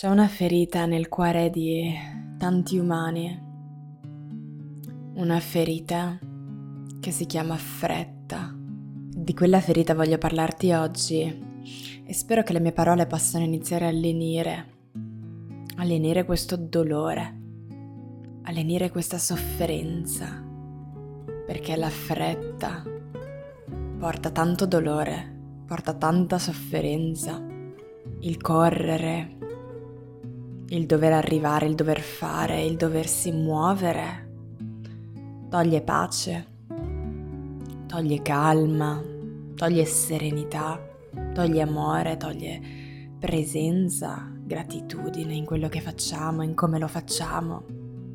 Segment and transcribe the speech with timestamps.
[0.00, 1.92] C'è una ferita nel cuore di
[2.38, 3.38] tanti umani,
[5.16, 6.18] una ferita
[6.98, 8.50] che si chiama fretta.
[8.56, 13.90] Di quella ferita voglio parlarti oggi e spero che le mie parole possano iniziare a
[13.90, 14.72] lenire,
[15.76, 17.40] a lenire questo dolore,
[18.44, 20.42] a lenire questa sofferenza,
[21.46, 22.82] perché la fretta
[23.98, 27.38] porta tanto dolore, porta tanta sofferenza,
[28.20, 29.36] il correre,
[30.72, 34.28] il dover arrivare, il dover fare, il doversi muovere.
[35.48, 36.46] Toglie pace,
[37.86, 39.02] toglie calma,
[39.56, 40.80] toglie serenità,
[41.34, 42.60] toglie amore, toglie
[43.18, 47.64] presenza, gratitudine in quello che facciamo, in come lo facciamo.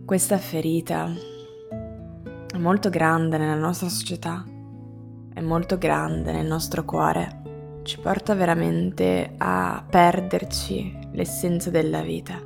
[0.06, 1.12] Questa ferita
[2.54, 4.46] è molto grande nella nostra società,
[5.34, 7.44] è molto grande nel nostro cuore
[7.86, 12.42] ci porta veramente a perderci l'essenza della vita,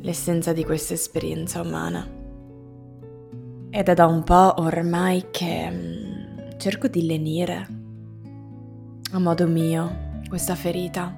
[0.00, 2.04] l'essenza di questa esperienza umana.
[3.70, 7.68] Ed è da un po' ormai che mm, cerco di lenire
[9.12, 11.16] a modo mio questa ferita.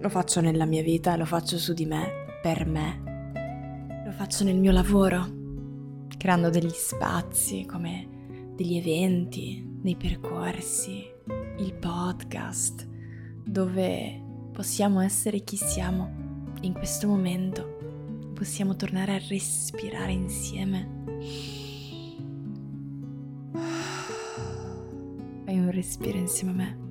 [0.00, 4.02] Lo faccio nella mia vita, lo faccio su di me, per me.
[4.04, 5.24] Lo faccio nel mio lavoro,
[6.18, 8.08] creando degli spazi come
[8.56, 11.18] degli eventi, dei percorsi,
[11.58, 12.88] il podcast
[13.44, 21.04] dove possiamo essere chi siamo in questo momento, possiamo tornare a respirare insieme.
[25.44, 26.88] Fai un respiro insieme a me.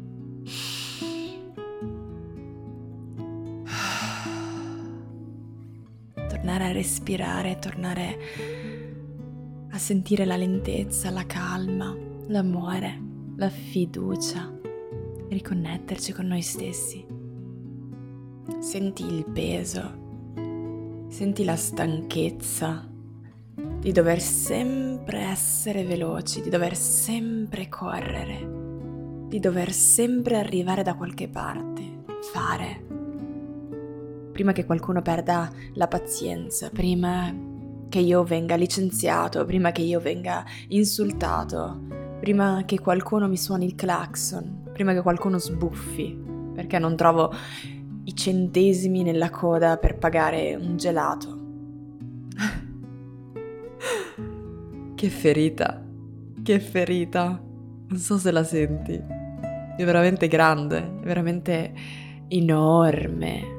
[6.27, 8.17] Tornare a respirare, tornare
[9.71, 11.95] a sentire la lentezza, la calma,
[12.27, 13.08] l'amore,
[13.39, 14.53] la fiducia
[15.29, 17.05] riconnetterci con noi stessi.
[18.59, 22.85] Senti il peso, senti la stanchezza
[23.79, 31.29] di dover sempre essere veloci, di dover sempre correre, di dover sempre arrivare da qualche
[31.29, 32.88] parte, fare.
[34.33, 37.33] Prima che qualcuno perda la pazienza, prima
[37.88, 43.75] che io venga licenziato, prima che io venga insultato, prima che qualcuno mi suoni il
[43.75, 46.18] clacson, prima che qualcuno sbuffi,
[46.53, 47.34] perché non trovo
[48.03, 51.38] i centesimi nella coda per pagare un gelato.
[54.96, 55.84] che ferita,
[56.44, 57.41] che ferita.
[57.88, 58.94] Non so se la senti.
[58.94, 61.74] È veramente grande, è veramente
[62.28, 63.58] enorme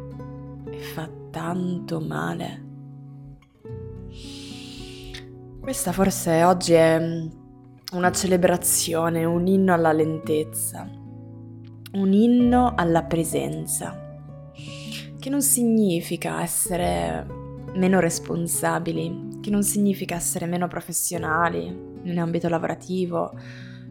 [0.71, 2.69] e fa tanto male.
[5.61, 7.29] Questa forse oggi è
[7.93, 11.01] una celebrazione, un inno alla lentezza
[11.93, 14.21] un inno alla presenza,
[15.19, 17.27] che non significa essere
[17.75, 21.67] meno responsabili, che non significa essere meno professionali
[22.03, 23.33] in ambito lavorativo,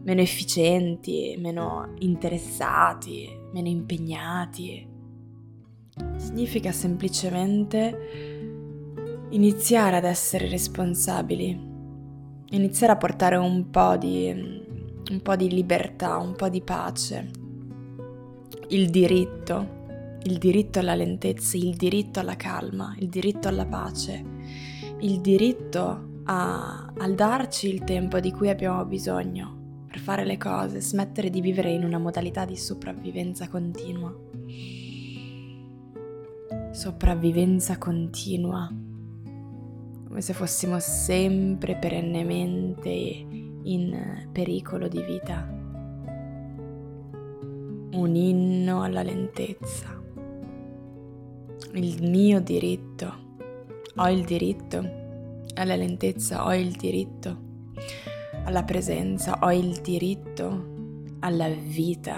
[0.02, 4.88] meno efficienti, meno interessati, meno impegnati.
[6.16, 8.48] Significa semplicemente
[9.30, 11.68] iniziare ad essere responsabili,
[12.50, 14.30] iniziare a portare un po' di,
[15.10, 17.30] un po di libertà, un po' di pace,
[18.68, 19.78] il diritto,
[20.22, 24.24] il diritto alla lentezza, il diritto alla calma, il diritto alla pace,
[25.00, 30.80] il diritto a, a darci il tempo di cui abbiamo bisogno per fare le cose,
[30.80, 34.14] smettere di vivere in una modalità di sopravvivenza continua.
[36.70, 38.72] Sopravvivenza continua,
[40.10, 45.48] come se fossimo sempre perennemente in pericolo di vita.
[47.92, 50.02] Un inno alla lentezza.
[51.74, 53.36] Il mio diritto,
[53.94, 54.78] ho il diritto
[55.54, 57.42] alla lentezza, ho il diritto
[58.42, 62.16] alla presenza, ho il diritto alla vita,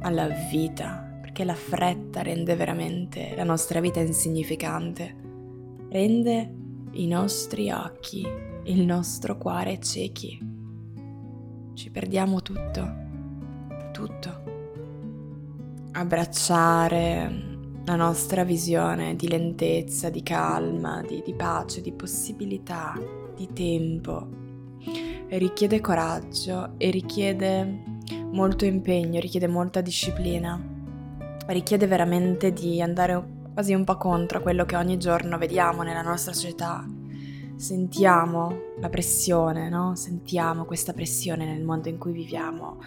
[0.00, 5.14] alla vita, perché la fretta rende veramente la nostra vita insignificante,
[5.88, 6.58] rende
[6.92, 8.26] i nostri occhi,
[8.64, 10.38] il nostro cuore ciechi.
[11.74, 12.94] Ci perdiamo tutto,
[13.92, 14.50] tutto
[15.92, 17.48] abbracciare
[17.84, 22.94] la nostra visione di lentezza, di calma, di, di pace, di possibilità,
[23.34, 24.28] di tempo.
[25.28, 27.82] richiede coraggio e richiede
[28.30, 30.60] molto impegno, richiede molta disciplina,
[31.46, 36.32] richiede veramente di andare quasi un po' contro quello che ogni giorno vediamo nella nostra
[36.32, 36.82] società.
[37.56, 39.94] Sentiamo la pressione, no?
[39.96, 42.78] Sentiamo questa pressione nel mondo in cui viviamo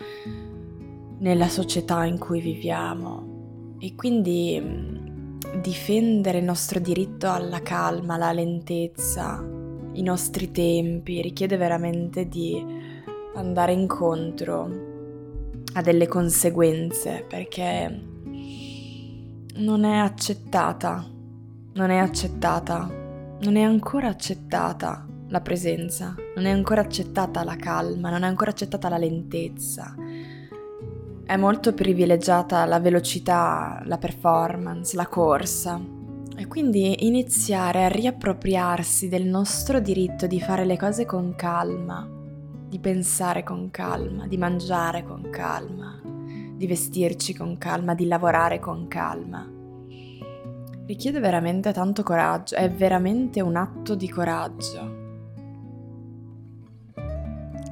[1.20, 8.31] nella società in cui viviamo e quindi mm, difendere il nostro diritto alla calma, alla
[8.31, 9.46] lentezza,
[9.92, 12.66] i nostri tempi, richiede veramente di
[13.36, 14.72] andare incontro
[15.74, 18.12] a delle conseguenze perché
[19.56, 21.06] non è accettata,
[21.74, 22.90] non è accettata,
[23.42, 28.50] non è ancora accettata la presenza, non è ancora accettata la calma, non è ancora
[28.50, 29.96] accettata la lentezza.
[31.26, 35.80] È molto privilegiata la velocità, la performance, la corsa.
[36.36, 42.10] E quindi iniziare a riappropriarsi del nostro diritto di fare le cose con calma,
[42.68, 46.02] di pensare con calma, di mangiare con calma,
[46.63, 49.45] di vestirci con calma, di lavorare con calma.
[50.86, 55.01] Richiede veramente tanto coraggio, è veramente un atto di coraggio.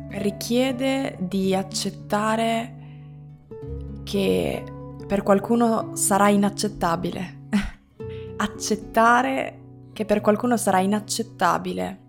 [0.10, 2.76] Richiede di accettare
[4.04, 4.64] che
[5.08, 7.48] per qualcuno sarà inaccettabile.
[8.36, 9.60] Accettare
[9.94, 12.00] che per qualcuno sarà inaccettabile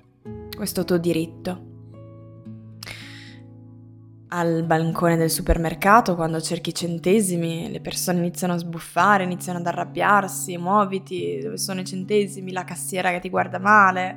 [0.56, 1.70] questo tuo diritto
[4.34, 10.56] al balcone del supermercato, quando cerchi centesimi, le persone iniziano a sbuffare, iniziano ad arrabbiarsi,
[10.56, 14.16] muoviti, dove sono i centesimi, la cassiera che ti guarda male.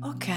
[0.00, 0.28] Ok,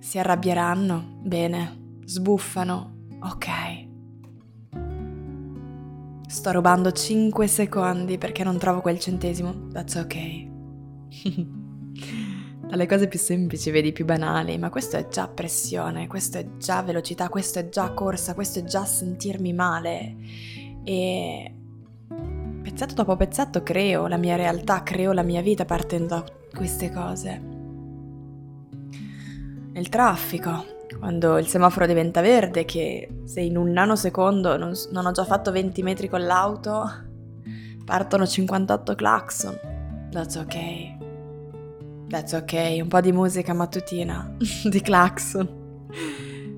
[0.00, 3.84] si arrabbieranno, bene, sbuffano, ok.
[6.26, 11.56] Sto rubando 5 secondi perché non trovo quel centesimo, that's ok.
[12.68, 16.82] dalle cose più semplici, vedi, più banali, ma questo è già pressione, questo è già
[16.82, 20.16] velocità, questo è già corsa, questo è già sentirmi male.
[20.82, 21.54] E
[22.62, 27.40] pezzetto dopo pezzetto creo la mia realtà, creo la mia vita partendo da queste cose.
[29.72, 30.64] Nel traffico,
[30.98, 35.52] quando il semaforo diventa verde, che se in un nanosecondo non, non ho già fatto
[35.52, 36.84] 20 metri con l'auto,
[37.84, 39.58] partono 58 clacson.
[40.10, 40.95] That's ok.
[42.08, 45.64] That's ok, un po' di musica mattutina, di clacson.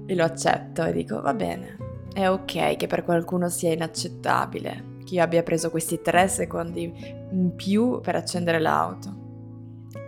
[0.06, 1.76] E lo accetto e dico, va bene,
[2.12, 6.92] è ok che per qualcuno sia inaccettabile che io abbia preso questi tre secondi
[7.30, 9.14] in più per accendere l'auto.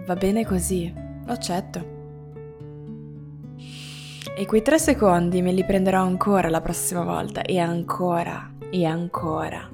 [0.06, 0.92] Va bene così,
[1.24, 1.98] lo accetto.
[4.36, 9.68] E quei tre secondi me li prenderò ancora la prossima volta e ancora e ancora.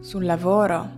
[0.00, 0.95] Sul lavoro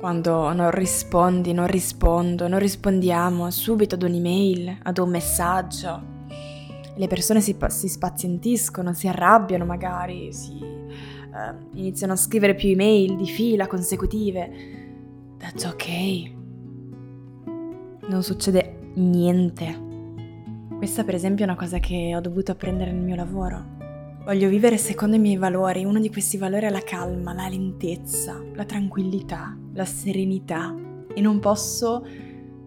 [0.00, 6.02] quando non rispondi, non rispondo, non rispondiamo subito ad un'email, ad un messaggio.
[6.96, 13.14] Le persone si, si spazientiscono, si arrabbiano magari, si, uh, iniziano a scrivere più email
[13.14, 14.50] di fila consecutive.
[15.36, 16.32] That's ok.
[18.08, 19.88] Non succede niente.
[20.78, 23.79] Questa per esempio è una cosa che ho dovuto apprendere nel mio lavoro.
[24.22, 28.40] Voglio vivere secondo i miei valori, uno di questi valori è la calma, la lentezza,
[28.54, 30.76] la tranquillità, la serenità
[31.12, 32.06] e non posso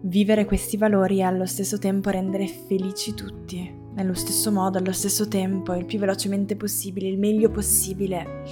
[0.02, 5.28] vivere questi valori e allo stesso tempo rendere felici tutti, nello stesso modo, allo stesso
[5.28, 8.42] tempo, il più velocemente possibile, il meglio possibile.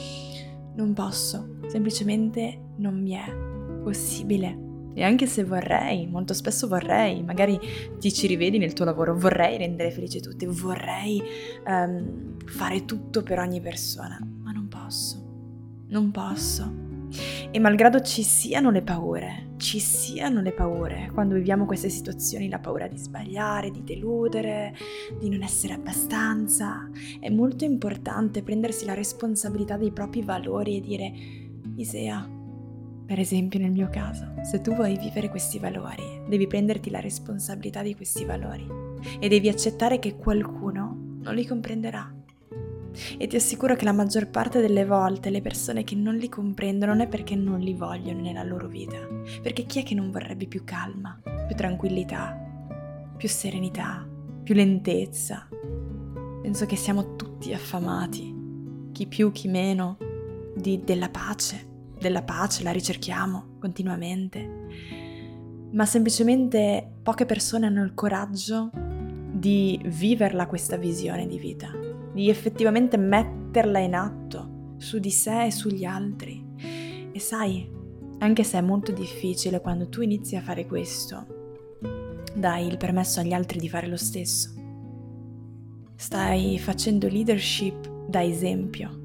[0.76, 4.71] Non posso, semplicemente non mi è possibile.
[4.94, 7.58] E anche se vorrei, molto spesso vorrei, magari
[7.98, 11.22] ti ci rivedi nel tuo lavoro, vorrei rendere felici tutti, vorrei
[11.66, 16.90] um, fare tutto per ogni persona, ma non posso, non posso.
[17.50, 22.58] E malgrado ci siano le paure, ci siano le paure, quando viviamo queste situazioni, la
[22.58, 24.74] paura di sbagliare, di deludere,
[25.20, 31.12] di non essere abbastanza, è molto importante prendersi la responsabilità dei propri valori e dire,
[31.76, 32.26] Isea,
[33.12, 37.82] per esempio nel mio caso, se tu vuoi vivere questi valori, devi prenderti la responsabilità
[37.82, 38.66] di questi valori
[39.20, 42.10] e devi accettare che qualcuno non li comprenderà.
[43.18, 46.92] E ti assicuro che la maggior parte delle volte le persone che non li comprendono
[46.92, 49.06] non è perché non li vogliono nella loro vita,
[49.42, 52.34] perché chi è che non vorrebbe più calma, più tranquillità,
[53.14, 54.08] più serenità,
[54.42, 55.46] più lentezza?
[56.40, 58.34] Penso che siamo tutti affamati,
[58.90, 59.98] chi più, chi meno,
[60.54, 61.71] di, della pace
[62.02, 64.50] della pace, la ricerchiamo continuamente,
[65.70, 71.70] ma semplicemente poche persone hanno il coraggio di viverla questa visione di vita,
[72.12, 76.44] di effettivamente metterla in atto su di sé e sugli altri.
[77.12, 77.70] E sai,
[78.18, 81.26] anche se è molto difficile quando tu inizi a fare questo,
[82.34, 84.50] dai il permesso agli altri di fare lo stesso.
[85.94, 89.01] Stai facendo leadership da esempio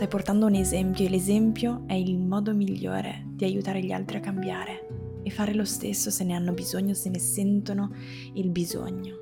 [0.00, 4.20] Stai portando un esempio e l'esempio è il modo migliore di aiutare gli altri a
[4.20, 4.86] cambiare
[5.22, 7.92] e fare lo stesso se ne hanno bisogno, se ne sentono
[8.32, 9.16] il bisogno.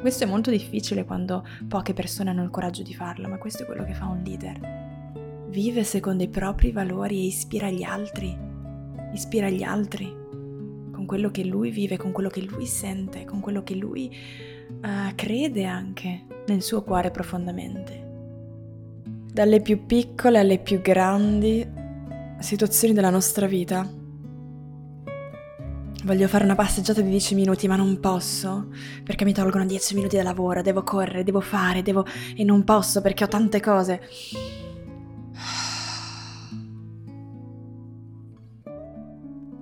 [0.00, 3.66] Questo è molto difficile quando poche persone hanno il coraggio di farlo, ma questo è
[3.66, 5.48] quello che fa un leader.
[5.50, 8.34] vive secondo i propri valori e ispira gli altri,
[9.12, 10.06] ispira gli altri
[10.92, 14.10] con quello che lui vive, con quello che lui sente, con quello che lui
[14.80, 18.05] uh, crede anche nel suo cuore profondamente.
[19.36, 21.62] Dalle più piccole alle più grandi
[22.38, 23.86] situazioni della nostra vita.
[26.04, 28.68] Voglio fare una passeggiata di 10 minuti, ma non posso
[29.04, 32.06] perché mi tolgono 10 minuti da lavoro, devo correre, devo fare, devo...
[32.34, 34.00] e non posso perché ho tante cose.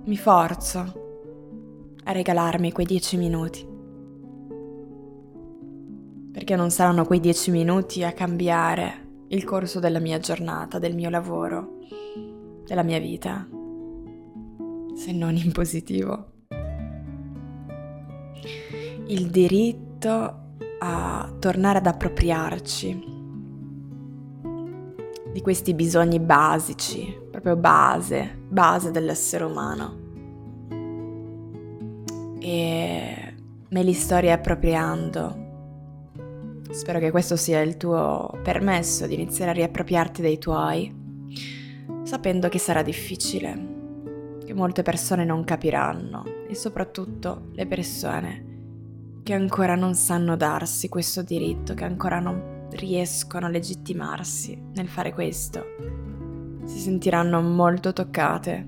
[0.05, 0.79] Mi forzo
[2.05, 3.67] a regalarmi quei 10 minuti.
[6.31, 11.11] Perché non saranno quei 10 minuti a cambiare il corso della mia giornata, del mio
[11.11, 11.79] lavoro,
[12.65, 13.47] della mia vita,
[14.95, 16.33] se non in positivo.
[19.07, 20.43] Il diritto
[20.79, 23.13] a tornare ad appropriarci
[25.33, 30.03] di questi bisogni basici, proprio base, base dell'essere umano.
[32.39, 33.35] E
[33.69, 35.44] me li sto riappropriando.
[36.75, 41.03] Spero che questo sia il tuo permesso di iniziare a riappropriarti dei tuoi
[42.03, 48.53] sapendo che sarà difficile, che molte persone non capiranno e soprattutto le persone
[49.23, 55.13] che ancora non sanno darsi questo diritto, che ancora non riescono a legittimarsi nel fare
[55.13, 55.65] questo,
[56.65, 58.67] si sentiranno molto toccate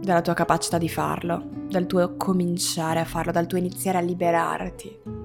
[0.00, 5.17] dalla tua capacità di farlo, dal tuo cominciare a farlo, dal tuo iniziare a liberarti.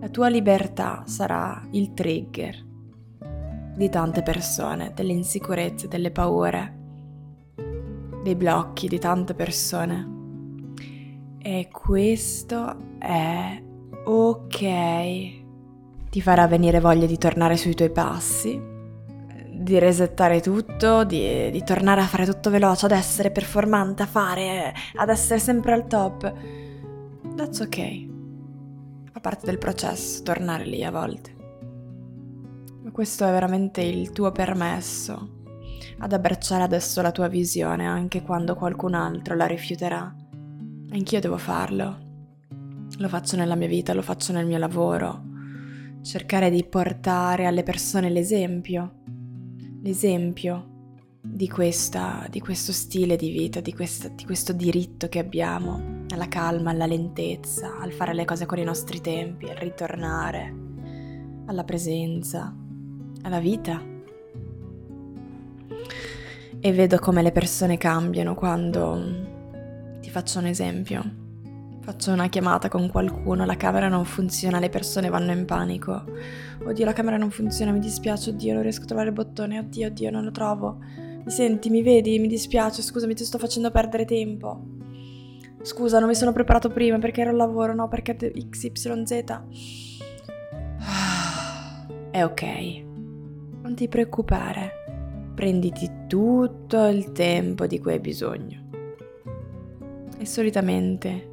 [0.00, 2.64] La tua libertà sarà il trigger
[3.76, 6.78] di tante persone, delle insicurezze, delle paure,
[8.22, 10.18] dei blocchi di tante persone.
[11.38, 13.62] E questo è
[14.04, 14.58] ok.
[16.10, 18.58] Ti farà venire voglia di tornare sui tuoi passi,
[19.52, 24.74] di resettare tutto, di, di, tornare a fare tutto veloce, ad essere performante, a fare,
[24.94, 26.32] ad essere sempre al top.
[27.36, 28.09] That's ok.
[29.20, 31.36] Fa parte del processo tornare lì a volte.
[32.90, 35.42] Questo è veramente il tuo permesso
[35.98, 40.16] ad abbracciare adesso la tua visione anche quando qualcun altro la rifiuterà.
[40.92, 41.98] Anch'io devo farlo.
[42.96, 45.22] Lo faccio nella mia vita, lo faccio nel mio lavoro.
[46.00, 49.02] Cercare di portare alle persone l'esempio,
[49.82, 50.69] l'esempio
[51.20, 56.28] di, questa, di questo stile di vita, di, questa, di questo diritto che abbiamo alla
[56.28, 60.54] calma, alla lentezza, al fare le cose con i nostri tempi, al ritornare,
[61.46, 62.54] alla presenza
[63.22, 63.80] alla vita.
[66.62, 71.18] E vedo come le persone cambiano quando ti faccio un esempio.
[71.80, 76.04] Faccio una chiamata con qualcuno, la camera non funziona, le persone vanno in panico.
[76.62, 79.86] Oddio, la camera non funziona, mi dispiace, oddio, non riesco a trovare il bottone, oddio,
[79.86, 80.78] oddio, non lo trovo.
[81.22, 84.78] Mi senti, mi vedi, mi dispiace, scusami, ti sto facendo perdere tempo.
[85.62, 89.12] Scusa, non mi sono preparato prima perché ero al lavoro, no, perché XYZ.
[92.10, 92.42] È ok.
[93.62, 94.72] Non ti preoccupare,
[95.34, 98.68] prenditi tutto il tempo di cui hai bisogno.
[100.18, 101.28] E solitamente,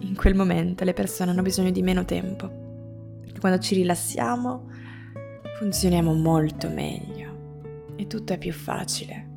[0.00, 2.62] in quel momento, le persone hanno bisogno di meno tempo.
[3.40, 4.70] Quando ci rilassiamo,
[5.58, 7.33] funzioniamo molto meglio
[7.96, 9.32] e tutto è più facile.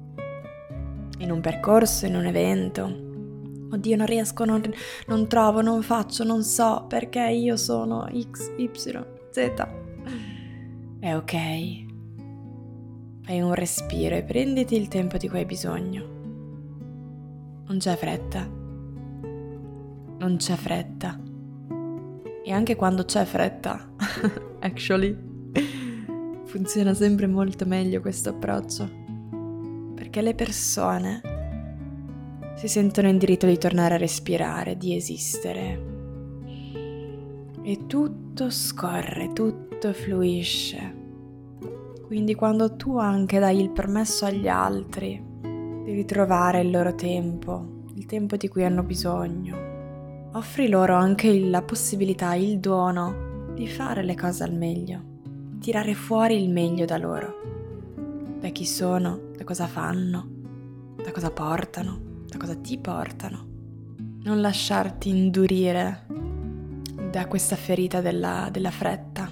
[1.20, 2.84] In un percorso, in un evento,
[3.72, 4.62] oddio non riesco, non,
[5.08, 8.70] non, trovo, non faccio, non so perché io sono X, Y,
[9.32, 9.68] Z.
[11.00, 11.36] È ok.
[13.22, 16.16] Fai un respiro e prenditi il tempo di cui hai bisogno.
[17.68, 18.48] Non c'è fretta.
[20.18, 21.20] Non c'è fretta.
[22.44, 23.94] E anche quando c'è fretta,
[24.62, 25.27] actually,
[26.48, 28.90] funziona sempre molto meglio questo approccio.
[29.94, 31.22] Perché le persone
[32.56, 35.96] si sentono in diritto di tornare a respirare, di esistere.
[37.62, 41.06] E tutto scorre, tutto fluisce
[42.08, 48.06] quindi quando tu anche dai il permesso agli altri di ritrovare il loro tempo, il
[48.06, 54.16] tempo di cui hanno bisogno, offri loro anche la possibilità, il dono di fare le
[54.16, 55.17] cose al meglio,
[55.60, 57.42] tirare fuori il meglio da loro,
[58.40, 60.28] da chi sono, da cosa fanno,
[61.04, 63.46] da cosa portano, da cosa ti portano.
[64.24, 66.06] Non lasciarti indurire
[67.12, 69.30] da questa ferita della, della fretta.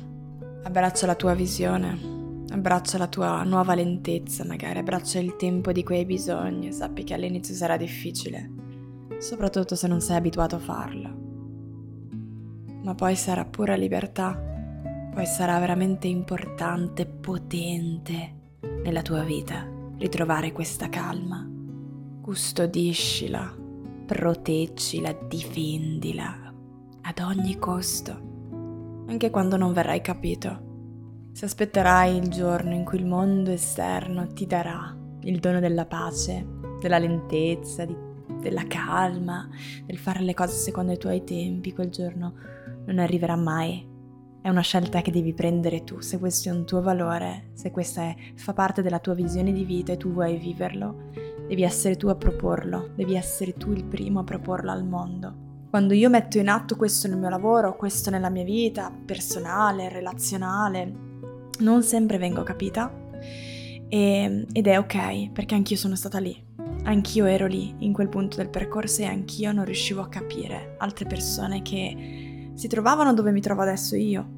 [0.64, 2.16] Abbraccia la tua visione,
[2.56, 7.04] Abbraccia la tua nuova lentezza, magari abbraccia il tempo di cui hai bisogno e sappi
[7.04, 8.50] che all'inizio sarà difficile,
[9.18, 11.24] soprattutto se non sei abituato a farlo.
[12.84, 14.55] Ma poi sarà pura libertà,
[15.16, 19.66] poi sarà veramente importante, potente nella tua vita
[19.98, 21.50] ritrovare questa calma.
[22.22, 23.56] Custodiscila,
[24.06, 26.54] proteggila, difendila
[27.02, 31.30] ad ogni costo, anche quando non verrai capito.
[31.32, 36.46] Se aspetterai il giorno in cui il mondo esterno ti darà il dono della pace,
[36.82, 37.96] della lentezza, di,
[38.42, 39.48] della calma,
[39.86, 42.34] del fare le cose secondo i tuoi tempi, quel giorno
[42.86, 43.94] non arriverà mai.
[44.46, 48.04] È una scelta che devi prendere tu, se questo è un tuo valore, se questa
[48.04, 51.10] è, fa parte della tua visione di vita e tu vuoi viverlo,
[51.48, 55.66] devi essere tu a proporlo, devi essere tu il primo a proporlo al mondo.
[55.68, 60.94] Quando io metto in atto questo nel mio lavoro, questo nella mia vita personale, relazionale,
[61.62, 62.94] non sempre vengo capita
[63.90, 66.40] e, ed è ok perché anch'io sono stata lì,
[66.84, 71.08] anch'io ero lì in quel punto del percorso e anch'io non riuscivo a capire altre
[71.08, 74.35] persone che si trovavano dove mi trovo adesso io.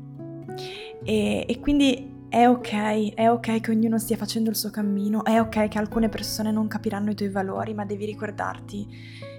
[1.03, 5.39] E, e quindi è ok, è ok che ognuno stia facendo il suo cammino, è
[5.39, 8.87] ok che alcune persone non capiranno i tuoi valori, ma devi ricordarti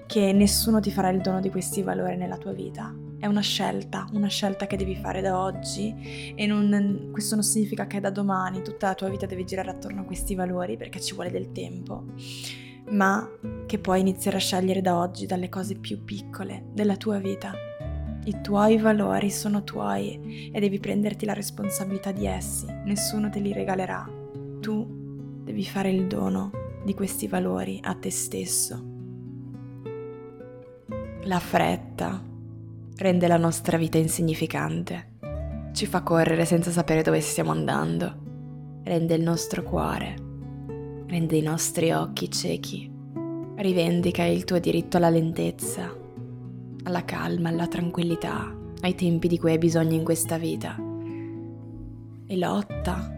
[0.06, 2.94] che nessuno ti farà il dono di questi valori nella tua vita.
[3.18, 7.86] È una scelta, una scelta che devi fare da oggi e non, questo non significa
[7.86, 11.12] che da domani tutta la tua vita devi girare attorno a questi valori perché ci
[11.12, 12.04] vuole del tempo,
[12.90, 13.28] ma
[13.66, 17.67] che puoi iniziare a scegliere da oggi dalle cose più piccole della tua vita
[18.28, 23.54] i tuoi valori sono tuoi e devi prenderti la responsabilità di essi, nessuno te li
[23.54, 24.06] regalerà.
[24.60, 24.86] Tu
[25.44, 26.50] devi fare il dono
[26.84, 28.84] di questi valori a te stesso.
[31.22, 32.22] La fretta
[32.96, 35.16] rende la nostra vita insignificante,
[35.72, 40.14] ci fa correre senza sapere dove stiamo andando, rende il nostro cuore,
[41.06, 42.90] rende i nostri occhi ciechi,
[43.56, 46.06] rivendica il tuo diritto alla lentezza
[46.88, 50.74] alla calma, alla tranquillità, ai tempi di cui hai bisogno in questa vita.
[52.26, 53.14] E lotta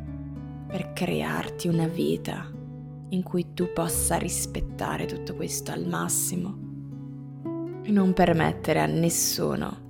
[0.66, 2.50] per crearti una vita
[3.10, 6.68] in cui tu possa rispettare tutto questo al massimo
[7.82, 9.88] e non permettere a nessuno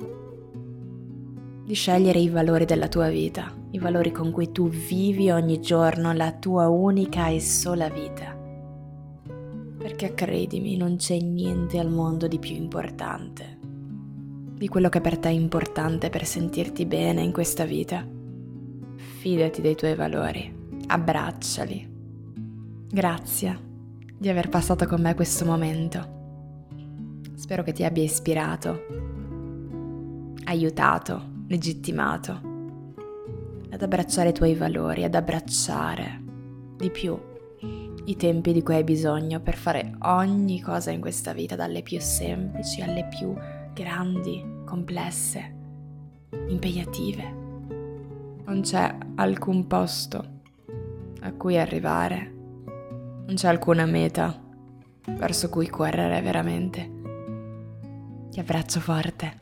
[1.64, 6.12] di scegliere i valori della tua vita, i valori con cui tu vivi ogni giorno
[6.12, 8.36] la tua unica e sola vita.
[9.78, 13.59] Perché credimi, non c'è niente al mondo di più importante
[14.60, 18.06] di quello che per te è importante per sentirti bene in questa vita.
[18.94, 20.54] Fidati dei tuoi valori,
[20.86, 21.88] abbracciali.
[22.90, 23.58] Grazie
[24.18, 26.68] di aver passato con me questo momento.
[27.36, 28.84] Spero che ti abbia ispirato,
[30.44, 32.40] aiutato, legittimato
[33.70, 36.22] ad abbracciare i tuoi valori, ad abbracciare
[36.76, 37.18] di più
[38.04, 41.98] i tempi di cui hai bisogno per fare ogni cosa in questa vita, dalle più
[41.98, 43.34] semplici alle più
[43.72, 45.52] grandi, complesse,
[46.46, 47.24] impegnative.
[48.44, 50.24] Non c'è alcun posto
[51.22, 52.32] a cui arrivare,
[53.26, 54.40] non c'è alcuna meta
[55.08, 56.88] verso cui correre veramente.
[58.30, 59.38] Ti abbraccio forte.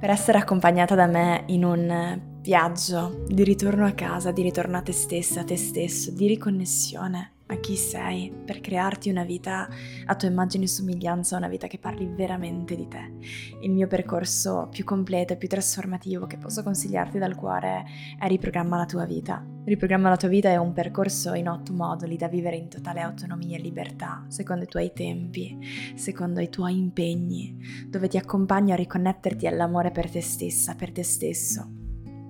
[0.00, 4.82] Per essere accompagnata da me in un viaggio di ritorno a casa, di ritorno a
[4.82, 9.68] te stessa, a te stesso, di riconnessione a chi sei, per crearti una vita
[10.06, 13.12] a tua immagine e somiglianza, una vita che parli veramente di te.
[13.60, 17.84] Il mio percorso più completo e più trasformativo che posso consigliarti dal cuore
[18.18, 19.44] è Riprogramma la tua vita.
[19.64, 23.56] Riprogramma la tua vita è un percorso in otto moduli da vivere in totale autonomia
[23.56, 25.58] e libertà, secondo i tuoi tempi,
[25.94, 31.02] secondo i tuoi impegni, dove ti accompagno a riconnetterti all'amore per te stessa, per te
[31.02, 31.80] stesso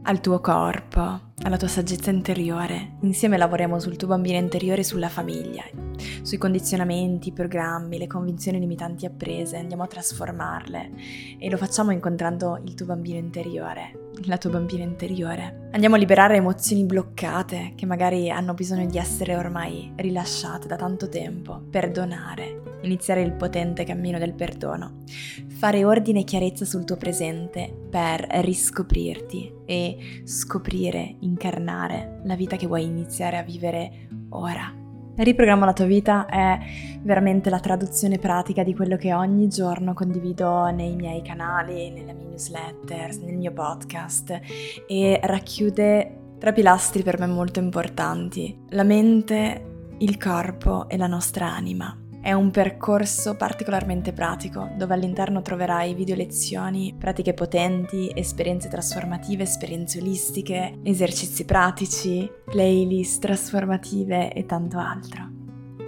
[0.05, 2.97] al tuo corpo, alla tua saggezza interiore.
[3.03, 5.63] Insieme lavoriamo sul tuo bambino interiore e sulla famiglia,
[6.23, 10.91] sui condizionamenti, i programmi, le convinzioni limitanti apprese, andiamo a trasformarle.
[11.39, 15.69] E lo facciamo incontrando il tuo bambino interiore, la tua bambina interiore.
[15.73, 21.09] Andiamo a liberare emozioni bloccate che magari hanno bisogno di essere ormai rilasciate da tanto
[21.09, 25.03] tempo, perdonare, iniziare il potente cammino del perdono,
[25.49, 32.67] fare ordine e chiarezza sul tuo presente per riscoprirti e scoprire, incarnare la vita che
[32.67, 34.82] vuoi iniziare a vivere ora.
[35.15, 36.59] Riprogramma la tua vita è
[37.03, 42.29] veramente la traduzione pratica di quello che ogni giorno condivido nei miei canali, nelle mie
[42.29, 44.41] newsletter, nel mio podcast
[44.87, 51.53] e racchiude tre pilastri per me molto importanti, la mente, il corpo e la nostra
[51.53, 52.02] anima.
[52.23, 59.99] È un percorso particolarmente pratico, dove all'interno troverai video lezioni, pratiche potenti, esperienze trasformative, esperienze
[59.99, 65.42] olistiche, esercizi pratici, playlist trasformative e tanto altro.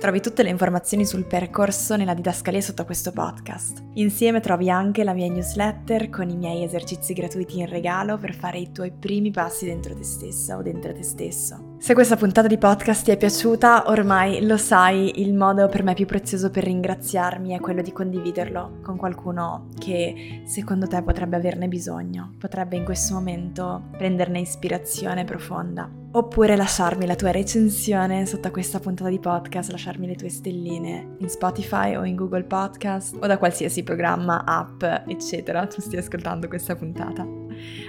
[0.05, 3.83] Trovi tutte le informazioni sul percorso nella didascalia sotto questo podcast.
[3.95, 8.59] Insieme trovi anche la mia newsletter con i miei esercizi gratuiti in regalo per fare
[8.59, 11.77] i tuoi primi passi dentro te stessa o dentro te stesso.
[11.79, 15.95] Se questa puntata di podcast ti è piaciuta, ormai lo sai, il modo per me
[15.95, 21.67] più prezioso per ringraziarmi è quello di condividerlo con qualcuno che secondo te potrebbe averne
[21.67, 26.04] bisogno, potrebbe in questo momento prenderne ispirazione profonda.
[26.17, 31.29] Oppure lasciarmi la tua recensione sotto questa puntata di podcast, lasciarmi le tue stelline in
[31.29, 36.77] Spotify o in Google Podcast o da qualsiasi programma, app, eccetera, tu stia ascoltando questa
[36.77, 37.27] puntata.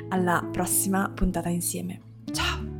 [0.10, 2.02] Alla prossima puntata insieme.
[2.32, 2.75] Ciao!